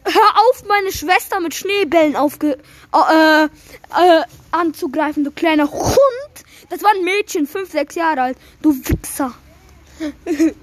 Hör 0.05 0.41
auf, 0.51 0.65
meine 0.69 0.93
Schwester 0.93 1.41
mit 1.41 1.55
Schneebällen 1.55 2.15
aufge, 2.15 2.59
äh, 2.93 3.45
äh, 3.45 3.49
anzugreifen, 4.51 5.25
du 5.25 5.31
kleiner 5.31 5.71
Hund. 5.71 6.35
Das 6.69 6.83
war 6.83 6.91
ein 6.95 7.05
Mädchen, 7.05 7.47
fünf, 7.47 7.71
sechs 7.71 7.95
Jahre 7.95 8.21
alt. 8.21 8.39
Du 8.61 8.75
Wichser. 8.75 9.35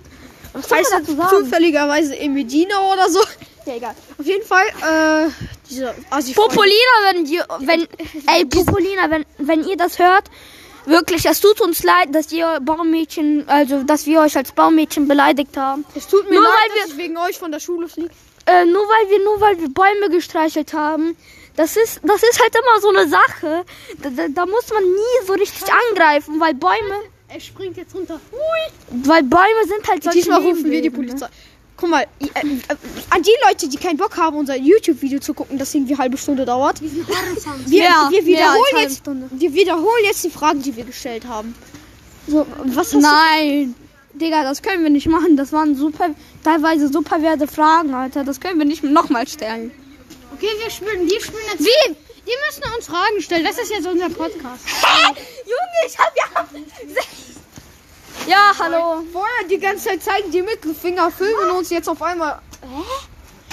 Was 0.53 0.67
soll 0.67 0.77
Heißt 0.79 0.93
das 0.93 1.29
zufälligerweise 1.29 2.17
Emedina 2.17 2.79
oder 2.91 3.09
so? 3.09 3.21
Ja, 3.65 3.75
egal. 3.75 3.95
Auf 4.17 4.25
jeden 4.25 4.45
Fall, 4.45 4.65
äh, 4.67 5.29
diese 5.69 5.93
Assi 6.09 6.33
Popolina, 6.33 6.73
wenn 7.11 7.25
die, 7.25 7.39
wenn, 7.59 7.87
ey, 8.27 8.45
Popolina, 8.45 9.09
wenn, 9.09 9.25
wenn 9.37 9.63
ihr 9.63 9.77
das 9.77 9.99
hört, 9.99 10.25
wirklich, 10.85 11.25
es 11.25 11.39
tut 11.39 11.61
uns 11.61 11.83
leid, 11.83 12.13
dass 12.13 12.31
ihr 12.31 12.59
Baummädchen, 12.61 13.47
also, 13.47 13.83
dass 13.83 14.05
wir 14.05 14.19
euch 14.21 14.35
als 14.35 14.51
Baummädchen 14.51 15.07
beleidigt 15.07 15.55
haben. 15.57 15.85
Es 15.95 16.07
tut 16.07 16.29
mir 16.29 16.35
Nur 16.35 16.43
leid, 16.43 16.53
weil 16.69 16.81
dass 16.81 16.91
ich 16.91 16.97
wegen 16.97 17.17
euch 17.17 17.37
von 17.37 17.51
der 17.51 17.59
Schule 17.59 17.87
fliege. 17.87 18.09
Äh, 18.45 18.65
nur 18.65 18.81
weil 18.83 19.09
wir, 19.09 19.23
nur 19.23 19.39
weil 19.41 19.59
wir 19.59 19.69
Bäume 19.69 20.09
gestreichelt 20.09 20.73
haben. 20.73 21.15
Das 21.55 21.75
ist, 21.75 21.99
das 22.03 22.23
ist 22.23 22.39
halt 22.41 22.55
immer 22.55 22.81
so 22.81 22.89
eine 22.89 23.07
Sache. 23.09 23.65
Da, 24.01 24.09
da, 24.09 24.27
da 24.29 24.45
muss 24.45 24.69
man 24.73 24.83
nie 24.83 25.27
so 25.27 25.33
richtig 25.33 25.63
angreifen, 25.89 26.39
weil 26.39 26.53
Bäume, 26.55 26.95
Er 27.27 27.39
springt 27.39 27.77
jetzt 27.77 27.93
runter. 27.93 28.19
weil 28.89 29.23
Bäume 29.23 29.67
sind 29.67 29.87
halt 29.87 30.03
solche 30.03 30.19
Diesmal 30.19 30.41
rufen 30.41 30.63
wir 30.65 30.81
die 30.81 30.87
Lebewesen, 30.87 31.19
Polizei. 31.19 31.27
Guck 31.77 31.89
mal, 31.89 32.05
i- 32.21 32.25
äh, 32.35 32.39
äh, 32.39 32.75
an 33.09 33.21
die 33.23 33.35
Leute, 33.47 33.67
die 33.67 33.77
keinen 33.77 33.97
Bock 33.97 34.15
haben, 34.17 34.37
unser 34.37 34.55
YouTube-Video 34.55 35.19
zu 35.19 35.33
gucken, 35.33 35.57
das 35.57 35.73
irgendwie 35.73 35.93
eine 35.93 36.03
halbe 36.03 36.17
Stunde 36.17 36.45
dauert. 36.45 36.79
Wir, 36.81 36.89
Ja, 37.67 38.07
wir, 38.09 38.17
als 38.19 38.25
wiederholen 38.25 38.77
jetzt, 38.77 39.01
wir 39.05 39.53
wiederholen 39.53 40.03
jetzt 40.05 40.23
die 40.23 40.29
Fragen, 40.29 40.61
die 40.61 40.75
wir 40.75 40.83
gestellt 40.85 41.25
haben. 41.27 41.53
So, 42.27 42.45
was 42.65 42.93
hast 42.93 43.01
Nein. 43.01 43.75
Digga, 44.13 44.43
das 44.43 44.61
können 44.61 44.83
wir 44.83 44.89
nicht 44.89 45.07
machen. 45.07 45.37
Das 45.37 45.51
waren 45.51 45.75
super, 45.75 46.09
teilweise 46.43 46.89
super 46.91 47.21
werte 47.21 47.47
Fragen, 47.47 47.93
Alter. 47.93 48.23
Das 48.23 48.39
können 48.39 48.59
wir 48.59 48.65
nicht 48.65 48.83
nochmal 48.83 49.27
stellen. 49.27 49.71
Okay, 50.33 50.49
wir 50.61 50.69
spielen, 50.69 51.09
wir 51.09 51.21
spielen 51.21 51.43
jetzt. 51.51 51.65
Wie? 51.65 51.95
Die 52.25 52.37
müssen 52.45 52.75
uns 52.75 52.85
Fragen 52.85 53.21
stellen. 53.21 53.43
Das 53.43 53.57
ist 53.57 53.71
jetzt 53.71 53.87
unser 53.87 54.09
Podcast. 54.09 54.65
Junge, 55.45 55.87
ich 55.87 55.97
hab 55.97 56.13
ja. 56.15 56.47
Ja, 58.27 58.53
hallo. 58.59 59.03
Vorher 59.11 59.47
die 59.49 59.57
ganze 59.57 59.85
Zeit 59.89 60.03
zeigen 60.03 60.31
die 60.31 60.43
Mittelfinger, 60.43 61.09
filmen 61.11 61.49
uns 61.51 61.71
jetzt 61.71 61.89
auf 61.89 62.01
einmal. 62.01 62.39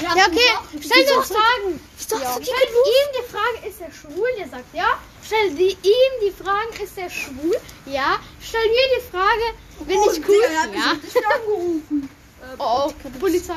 Ja, 0.02 0.10
okay. 0.12 0.80
Stell 0.80 1.04
dir 1.04 1.22
Fragen. 1.22 1.80
doch 2.10 2.20
Ja. 2.20 2.38
Stell 2.40 2.68
ihm 2.68 3.08
die 3.18 3.32
Frage, 3.32 3.68
ist 3.68 3.80
er 3.80 3.92
schwul? 3.92 4.28
Der 4.38 4.48
sagt 4.48 4.74
ja. 4.74 4.98
Stell 5.24 5.50
die, 5.52 5.70
ihm 5.70 6.12
die 6.22 6.30
Fragen, 6.30 6.82
ist 6.82 6.96
er 6.96 7.10
schwul? 7.10 7.56
Ja. 7.86 8.18
Stell 8.40 8.60
mir 8.60 8.98
die 8.98 9.10
Frage, 9.10 9.54
bin 9.86 9.98
ich 10.12 10.28
cool? 10.28 10.42
Ja. 10.74 10.92
Oh, 12.58 12.90
Polizei. 13.20 13.54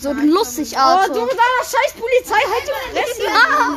So 0.00 0.12
lustig, 0.12 0.72
Oh, 0.76 0.80
Alter. 0.80 1.12
du 1.14 1.20
mit 1.22 1.32
deiner 1.32 1.64
scheiß 1.64 1.92
Polizei, 1.98 2.40
halt 2.48 2.64
die 2.64 2.96
Fresse. 2.96 3.28
Ah. 3.28 3.76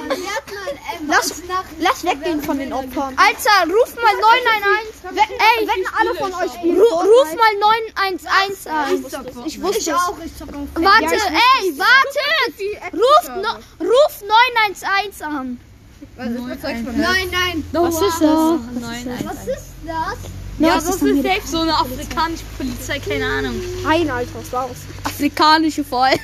Lass, 1.08 1.42
lass 1.80 2.04
weggehen 2.04 2.42
von 2.42 2.58
den 2.60 2.72
Opfern. 2.72 3.16
Alter, 3.18 3.74
ruf 3.74 3.96
mal 3.96 4.14
911. 5.12 5.28
Ey, 5.28 5.68
Wenn 5.68 5.86
alle 6.00 6.16
von 6.16 6.34
euch 6.34 6.54
spielen. 6.54 6.78
ru 6.80 6.86
ruf 6.86 7.36
mal 7.36 7.54
911 7.98 8.68
an. 8.68 9.46
Ich 9.48 9.62
wusste 9.62 9.96
auch. 9.96 10.16
Warte, 10.76 11.16
ey, 11.16 11.78
warte. 11.78 12.94
Ruf, 12.94 13.28
no, 13.36 13.86
ruf 13.86 14.22
911 14.62 15.22
an. 15.24 15.60
Nein, 16.16 17.30
nein. 17.32 17.66
Was 17.74 17.96
ist 18.02 18.22
das? 18.22 19.26
Was 19.26 19.48
ist 19.48 19.66
das? 19.86 20.18
Ja, 20.60 20.76
das 20.76 20.90
ist 20.90 21.00
Selbst 21.00 21.52
so 21.52 21.60
eine 21.60 21.74
afrikanische 21.74 22.44
Polizei, 22.58 23.00
keine 23.00 23.26
Ahnung. 23.26 23.62
Nein, 23.84 24.10
Alter, 24.10 24.32
was 24.40 24.52
war's? 24.52 24.78
afrikanische 25.04 25.84
Volk. 25.84 26.20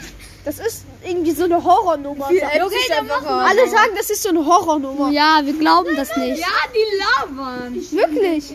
Das 0.45 0.59
ist 0.59 0.83
irgendwie 1.05 1.31
so 1.31 1.43
eine 1.45 1.63
Horrornummer. 1.63 2.25
Okay, 2.25 2.41
dann 2.89 3.07
machen 3.07 3.25
wir. 3.25 3.31
Alle 3.31 3.69
sagen, 3.69 3.91
das 3.95 4.09
ist 4.09 4.23
so 4.23 4.29
eine 4.29 4.45
Horrornummer. 4.45 5.09
Ja, 5.11 5.39
wir 5.43 5.53
glauben 5.53 5.95
das 5.95 6.15
nicht. 6.17 6.39
Ja, 6.39 6.47
die 6.73 7.27
labern. 7.29 7.75
Wirklich? 7.75 8.51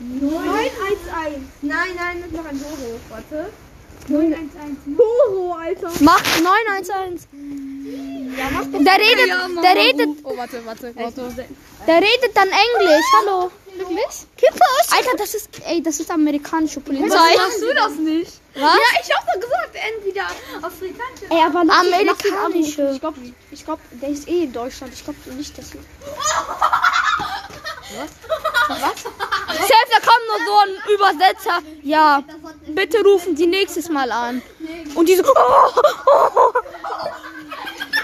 911. 0.00 0.70
Nein, 1.62 1.88
nein, 1.96 2.16
das 2.20 2.30
ist 2.30 2.36
noch 2.36 2.46
ein 2.46 2.58
Doro. 2.60 3.00
Warte. 3.10 3.50
911. 4.08 4.48
Horo, 4.98 5.52
Alter. 5.54 5.90
Mach 6.00 6.22
911. 6.40 7.28
Der 8.38 8.94
redet, 8.98 9.30
der 9.62 9.74
redet, 9.74 10.08
Oh, 10.22 10.36
warte, 10.36 10.64
warte, 10.64 10.94
warte. 10.94 11.24
der 11.86 11.96
redet 11.96 12.32
dann 12.34 12.48
Englisch. 12.48 13.04
Hallo. 13.20 13.50
Wirklich? 13.78 14.26
Alter, 14.90 15.16
das 15.16 15.34
ist, 15.34 15.48
ey, 15.64 15.82
das 15.82 16.00
ist 16.00 16.10
amerikanische 16.10 16.80
Polizei. 16.80 17.36
Machst 17.36 17.62
du 17.62 17.74
das 17.74 17.94
nicht? 17.94 18.32
Was? 18.54 18.62
Ja, 18.62 19.00
ich 19.02 19.14
hab 19.14 19.26
doch 19.26 19.40
gesagt, 19.40 19.76
entweder 19.94 20.26
afrikanische. 20.62 21.26
Ey, 21.30 21.42
aber 21.42 21.64
mich 21.64 21.74
Amerikanische. 21.74 22.90
Ich 22.94 23.00
glaube, 23.00 23.20
ich 23.50 23.64
glaub, 23.64 23.78
der 23.92 24.08
ist 24.08 24.28
eh 24.28 24.44
in 24.44 24.52
Deutschland. 24.52 24.92
Ich 24.92 25.04
glaube 25.04 25.18
nicht, 25.34 25.56
dass 25.56 25.72
wir. 25.74 25.80
Selbst 28.68 29.92
da 29.92 30.00
kommt 30.00 30.24
nur 30.28 30.40
so 30.46 30.58
ein 30.58 30.72
Übersetzer. 30.94 31.58
Ja, 31.82 32.22
bitte 32.68 33.02
rufen 33.02 33.36
Sie 33.36 33.46
nächstes 33.46 33.88
Mal 33.88 34.10
an. 34.10 34.42
Und 34.94 35.08
die 35.08 35.16
so. 35.16 35.22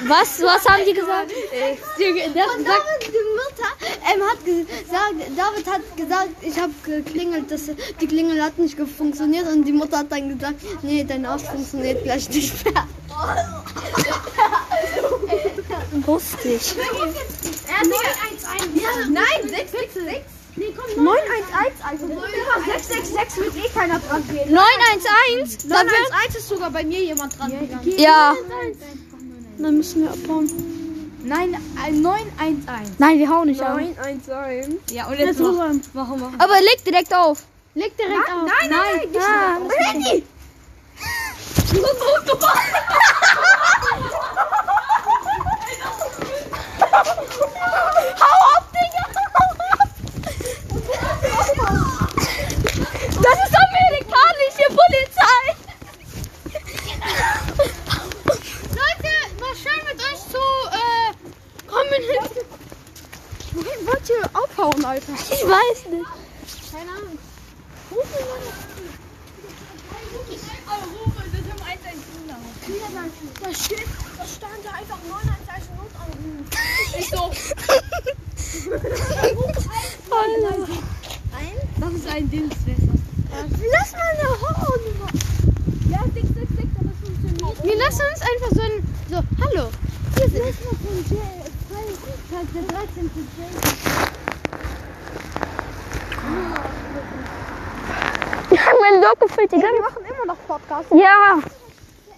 Was, 0.06 0.38
was 0.42 0.64
haben 0.66 0.84
die 0.86 0.92
gesagt? 0.92 1.30
Der 1.30 2.44
hat 2.44 2.56
gesagt, 2.58 3.06
die 3.06 3.24
Mutter 3.40 3.70
ähm, 4.12 4.22
hat 4.22 4.44
gesagt, 4.44 5.14
David 5.36 5.66
hat 5.66 5.80
gesagt, 5.96 6.28
ich 6.42 6.58
habe 6.58 6.72
geklingelt, 6.84 7.50
das, 7.50 7.62
die 8.00 8.06
Klingel 8.06 8.42
hat 8.42 8.58
nicht 8.58 8.78
funktioniert 8.78 9.46
und 9.48 9.64
die 9.64 9.72
Mutter 9.72 9.96
hat 9.98 10.12
dann 10.12 10.28
gesagt, 10.28 10.56
nee, 10.82 11.04
dein 11.04 11.24
Arsch 11.24 11.44
funktioniert 11.44 12.02
gleich 12.02 12.28
nicht 12.28 12.64
mehr. 12.64 12.86
Lustig. 16.06 16.74
Nein, 19.10 19.48
666. 19.48 20.22
Nee, 20.56 20.72
komm, 20.76 21.04
911, 21.04 21.72
also 21.82 22.06
666 22.06 23.44
wird 23.44 23.56
eh 23.56 23.68
keiner 23.70 23.98
dran 23.98 24.22
gehen. 24.28 24.52
911? 24.52 25.58
Da 25.68 25.80
wird, 25.80 25.90
911 26.10 26.36
ist 26.36 26.48
sogar 26.48 26.70
bei 26.70 26.84
mir 26.84 27.02
jemand 27.02 27.36
dran 27.38 27.50
gegangen. 27.50 27.94
ja. 27.98 28.34
Dann 29.58 29.76
müssen 29.76 30.02
wir 30.02 30.10
abhauen. 30.10 30.50
Nein, 31.22 31.56
ein 31.82 32.02
911. 32.02 32.90
Nein, 32.98 33.18
wir 33.18 33.28
hauen 33.30 33.48
nicht 33.48 33.62
ab. 33.62 33.76
911. 33.78 34.74
Ja, 34.90 35.06
und 35.06 35.18
jetzt 35.18 35.40
mach, 35.40 35.72
machen 35.94 36.20
wir. 36.20 36.32
Aber 36.38 36.60
leg 36.60 36.84
direkt 36.84 37.14
auf. 37.14 37.44
leg 37.74 37.96
direkt 37.96 38.30
auf. 38.30 38.46
Nein, 38.46 38.70
nein, 38.70 39.08
nein. 39.12 39.22
Ah, 39.22 39.58
Handy. 39.90 40.24
Hau 48.20 48.56
ab, 48.56 48.63
Dominik! 61.94 62.46
Wohin 63.52 63.86
wollt 63.86 64.08
ihr 64.08 64.30
aufhauen, 64.32 64.84
Alter? 64.84 65.12
Ich 65.12 65.44
weiß 65.46 65.86
nicht. 65.90 66.06
Keine 66.72 66.90
Ahnung. 66.90 67.18
Da 73.40 73.54
steht, 73.54 73.86
da 74.18 74.24
stand 74.26 74.64
da 74.64 74.70
einfach 74.70 74.98
910 75.08 75.76
Notanruf. 75.76 76.46
Ich 76.98 77.08
so. 77.10 77.30
Hallo. 80.10 80.66
Das 81.80 81.92
ist 81.92 82.08
ein 82.08 82.30
Dinswässer. 82.30 82.94
Lass 83.70 83.92
mal 83.92 84.00
eine 84.00 84.28
Horrornummer. 84.40 85.10
Ja, 85.90 86.02
dick, 86.06 86.28
dick, 86.34 86.48
dick, 86.56 86.70
aber 86.80 86.90
es 86.90 86.98
funktioniert. 87.06 87.64
Wir 87.64 87.76
lassen 87.76 88.02
uns 88.10 88.22
einfach 88.22 88.50
so 88.52 88.60
ein. 88.62 88.72
So, 89.10 89.16
hallo. 89.44 89.70
Hier 90.16 90.28
sind. 90.30 91.43
Freitag, 92.34 92.52
der 92.52 92.62
13. 92.62 93.10
Jay. 93.36 93.46
Mein 98.80 99.02
Lob 99.02 99.20
gefüllt, 99.20 99.52
Digga. 99.52 99.68
Wir 99.68 99.80
machen 99.80 100.04
immer 100.04 100.26
noch 100.26 100.46
Podcast. 100.46 100.90
Ja. 100.90 101.38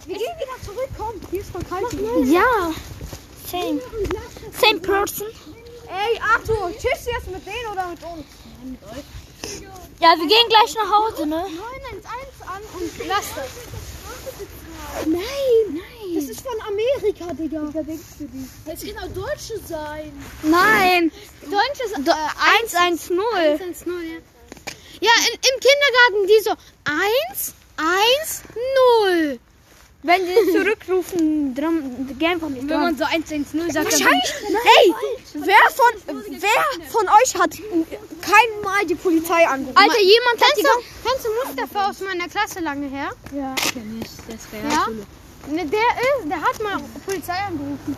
Wir 0.06 0.16
gehen 0.16 0.34
wieder 0.38 0.62
zurück, 0.64 0.88
komm. 0.96 1.20
Hier 1.30 1.40
ist 1.40 1.50
voll 1.50 1.62
kalt. 1.64 1.92
Ja. 2.24 2.72
Same. 3.46 3.80
Same 4.58 4.80
person. 4.80 5.28
Ey, 5.86 6.20
Arthur, 6.34 6.70
tschüss 6.72 7.06
jetzt 7.06 7.30
mit 7.30 7.46
denen 7.46 7.72
oder 7.72 7.86
mit 7.88 8.02
uns? 8.02 8.24
Ja, 10.00 10.14
wir 10.16 10.26
gehen 10.26 10.48
gleich 10.48 10.74
nach 10.74 10.90
Hause, 10.98 11.26
ne? 11.26 11.36
911 11.36 11.60
an 12.46 12.62
und 12.74 13.06
lass 13.06 13.34
das. 13.34 13.50
Nein, 15.06 15.22
nein. 15.68 15.95
Das 16.16 16.24
ist 16.24 16.40
von 16.40 16.58
Amerika, 16.66 17.32
Digga. 17.34 17.60
Das 18.64 18.80
kann 18.80 18.98
auch 18.98 19.12
Deutsche 19.14 19.60
sein. 19.68 20.12
Nein. 20.42 21.12
Deutsches 21.42 21.92
äh, 21.92 22.10
110. 22.70 23.20
110, 23.20 23.86
ja. 23.86 24.18
Ja, 25.00 25.10
in, 25.28 25.34
im 25.34 25.60
Kindergarten 25.60 26.26
die 26.26 26.42
so 26.42 26.50
1, 27.30 27.54
1, 27.76 28.42
0. 29.04 29.38
Wenn 30.02 30.20
sie 30.24 30.52
zurückrufen, 30.52 31.54
drum, 31.54 32.16
geh 32.18 32.26
einfach 32.26 32.48
nicht 32.48 32.68
Wenn 32.68 32.80
man 32.80 32.96
so 32.96 33.04
110 33.04 33.44
sagt, 33.44 33.74
dann 33.74 33.84
Wahrscheinlich. 33.84 34.34
Ey, 34.78 34.94
wer 35.34 35.56
von, 35.74 36.16
wer 36.30 36.90
von 36.90 37.08
euch 37.08 37.34
hat 37.34 37.50
kein 38.22 38.62
Mal 38.62 38.86
die 38.86 38.94
Polizei 38.94 39.46
angerufen? 39.46 39.76
Alter, 39.76 40.00
jemand 40.00 40.40
hat 40.40 40.54
Kennst 40.54 40.58
die 40.58 40.62
du, 40.62 41.08
kennst 41.08 41.26
du 41.26 41.28
Mustafa 41.44 41.90
aus 41.90 42.00
meiner 42.00 42.28
Klasse 42.28 42.60
lange 42.60 42.86
her? 42.88 43.10
kenn 43.72 44.00
ich. 44.02 44.10
Das 44.28 44.52
wäre 44.52 44.72
Ja. 44.72 44.86
Ne, 45.48 45.64
der 45.66 45.78
ist, 45.80 46.28
der 46.28 46.40
hat 46.40 46.62
mal 46.62 46.80
Polizei 47.04 47.34
angerufen. 47.46 47.96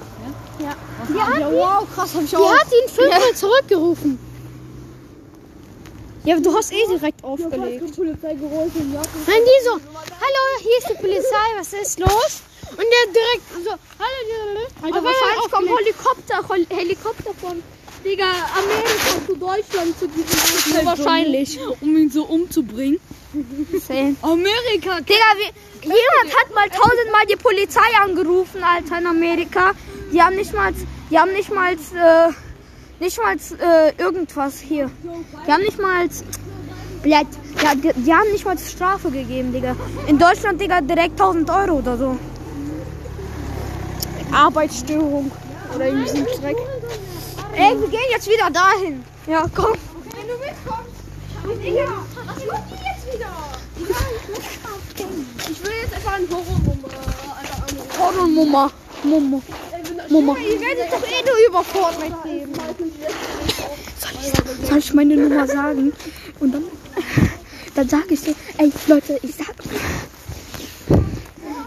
Ja. 0.60 0.76
Die 1.08 1.20
hat, 1.20 1.40
Ja, 1.40 1.50
wow, 1.52 1.86
krass, 1.94 2.14
hab 2.14 2.22
ich 2.22 2.30
die 2.30 2.36
auch. 2.36 2.52
hat 2.52 2.66
ihn 2.66 2.88
fünfmal 2.88 3.34
zurückgerufen. 3.34 4.18
Ja, 6.24 6.38
du 6.38 6.54
hast 6.54 6.72
eh 6.72 6.84
direkt 6.90 7.24
aufgelegt. 7.24 7.82
Die 7.88 7.92
Polizei 7.92 8.34
gerufen, 8.34 8.92
ja. 8.92 9.00
Nein, 9.26 9.40
die 9.48 9.64
so, 9.64 9.70
hallo, 9.72 10.42
hier 10.60 10.78
ist 10.78 10.88
die 10.90 11.00
Polizei, 11.00 11.46
was 11.58 11.72
ist 11.72 11.98
los? 12.00 12.42
Und 12.70 12.84
der 12.84 13.12
direkt 13.14 13.64
so, 13.64 13.70
hallo, 13.98 14.60
Alter, 14.82 15.04
wahrscheinlich 15.04 15.50
kommt 15.50 15.68
Helikopter, 15.78 16.76
Helikopter 16.76 17.30
von 17.40 17.62
Digga, 18.04 18.26
Amerika 18.26 19.26
zu 19.26 19.36
Deutschland 19.36 19.98
zu 19.98 20.06
diesem 20.08 20.74
Nur 20.74 20.84
wahrscheinlich, 20.84 21.58
um 21.80 21.96
ihn 21.96 22.10
so 22.10 22.24
umzubringen. 22.24 23.00
Same. 23.32 24.16
Amerika, 24.22 25.00
Digga, 25.00 25.30
wie, 25.36 25.52
jemand 25.82 26.36
hat 26.36 26.54
mal 26.54 26.68
tausendmal 26.68 27.26
die 27.30 27.36
Polizei 27.36 27.80
angerufen, 28.02 28.62
Alter, 28.62 28.98
in 28.98 29.06
Amerika. 29.06 29.72
Die 30.12 30.22
haben 30.22 30.36
nicht 30.36 30.54
mal, 30.54 30.72
die 31.10 31.18
haben 31.18 31.32
nicht 31.32 31.52
mal, 31.52 31.74
äh, 31.74 32.32
nicht 33.00 33.18
mal 33.18 33.36
äh, 33.36 33.92
irgendwas 34.02 34.60
hier. 34.60 34.90
Die 35.46 35.52
haben 35.52 35.62
nicht 35.62 35.78
mal, 35.78 36.08
ja, 37.04 37.22
die, 37.74 37.92
die 37.94 38.14
haben 38.14 38.30
nicht 38.32 38.44
mal 38.44 38.58
Strafe 38.58 39.10
gegeben, 39.10 39.52
Digga. 39.52 39.76
In 40.06 40.18
Deutschland, 40.18 40.60
Digga, 40.60 40.80
direkt 40.80 41.20
1000 41.20 41.50
Euro 41.50 41.78
oder 41.78 41.96
so. 41.96 42.18
Arbeitsstörung. 44.32 45.30
Oder 45.74 45.86
irgendwie 45.86 46.08
so 46.08 46.16
ein 46.16 46.24
Dreck. 46.24 46.56
Ey, 47.54 47.78
wir 47.78 47.88
gehen 47.88 48.00
jetzt 48.10 48.28
wieder 48.28 48.50
dahin. 48.50 49.04
Ja, 49.26 49.44
komm. 49.54 49.74
Wenn 50.14 50.28
du 50.28 50.34
mitkommst. 50.38 50.87
Digga, 51.56 52.04
was 52.26 52.44
macht 52.46 52.62
die 52.70 52.74
jetzt 52.74 53.14
wieder? 53.14 53.32
Ich 55.50 55.64
will 55.64 55.72
jetzt 55.82 55.94
einfach 55.94 56.12
einen 56.14 56.28
anrufen. 56.28 56.84
Horrormumma. 57.98 58.70
Mumma. 59.04 59.40
Mumma. 60.08 60.36
Ihr 60.38 60.60
werdet 60.60 60.92
doch 60.92 61.02
eh 61.02 61.24
nur 61.24 61.48
über 61.48 61.64
Fortnite 61.64 62.16
reden. 62.24 62.52
Soll 64.68 64.78
ich 64.78 64.92
meine 64.94 65.16
Nummer 65.16 65.46
sagen? 65.46 65.92
Und 66.40 66.52
dann, 66.54 66.64
dann 67.74 67.88
sage 67.88 68.14
ich 68.14 68.20
so, 68.20 68.34
ey 68.58 68.72
Leute, 68.86 69.18
ich 69.22 69.34
sag, 69.34 69.54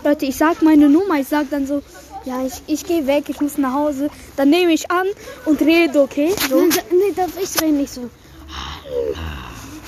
Leute, 0.04 0.26
ich 0.26 0.36
sag 0.36 0.62
meine 0.62 0.90
Nummer, 0.90 1.20
ich 1.20 1.28
sag 1.28 1.50
dann 1.50 1.66
so, 1.66 1.82
ja, 2.26 2.46
ich, 2.46 2.62
ich 2.68 2.86
gehe 2.86 3.08
weg, 3.08 3.26
ich 3.30 3.42
muss 3.42 3.58
nach 3.58 3.74
Hause. 3.74 4.10
Dann 4.36 4.50
nehme 4.50 4.74
ich 4.74 4.92
an 4.92 5.08
und 5.46 5.62
rede, 5.62 6.02
okay? 6.02 6.34
So. 6.50 6.62
Nee, 6.92 7.14
darf 7.16 7.32
ich 7.42 7.62
reden 7.62 7.78
nicht 7.78 7.94
so. 7.94 8.10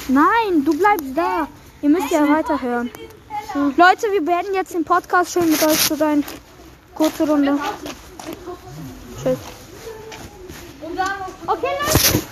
Nein, 0.07 0.65
du 0.65 0.77
bleibst 0.77 1.15
da. 1.15 1.47
Ihr 1.81 1.89
müsst 1.89 2.11
ja 2.11 2.27
weiterhören. 2.27 2.91
Leute, 3.53 4.11
wir 4.11 4.23
beenden 4.23 4.53
jetzt 4.53 4.73
den 4.73 4.83
Podcast. 4.83 5.33
Schön 5.33 5.49
mit 5.49 5.63
euch 5.63 5.87
zu 5.87 5.95
sein. 5.95 6.23
Kurze 6.95 7.27
Runde. 7.27 7.57
Tschüss. 9.21 9.37
Okay, 11.45 11.67
Leute. 11.81 12.23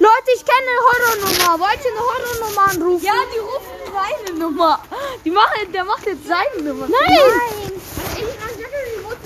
Leute, 0.00 0.30
ich 0.36 0.44
kenne 0.44 0.68
eine 0.68 0.80
Horrornummer. 0.86 1.60
Wollt 1.60 1.84
ihr 1.84 1.90
eine 1.90 2.00
Horrornummer 2.00 2.70
anrufen? 2.70 3.04
Ja, 3.04 3.12
die 3.34 3.38
rufen 3.38 3.78
seine 3.92 4.38
Nummer. 4.38 4.80
Die 5.24 5.30
machen, 5.30 5.72
der 5.72 5.84
macht 5.84 6.06
jetzt 6.06 6.26
seine 6.26 6.62
Nummer. 6.68 6.86
Nein. 6.88 7.72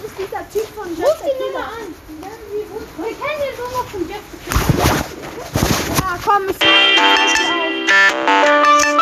ist 0.04 0.18
dieser 0.18 0.48
Typ 0.50 0.74
von 0.74 0.88
Ruf 0.88 1.16
die 1.22 1.44
Nummer 1.44 1.66
an. 1.66 2.01
Ich 2.98 3.18
können 3.18 3.40
den 3.40 3.56
so 3.56 3.62
noch 3.62 3.90
zum 3.90 4.06
Jeff. 4.06 4.20
Ja, 5.98 6.18
komm, 6.22 6.44
ich 6.50 6.56
auf. 8.86 9.01